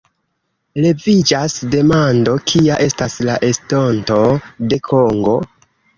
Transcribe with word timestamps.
Leviĝas 0.85 1.57
demando: 1.75 2.35
kia 2.53 2.79
estas 2.87 3.19
la 3.29 3.35
estonto 3.51 4.19
de 4.73 4.81
Kongo? 4.93 5.37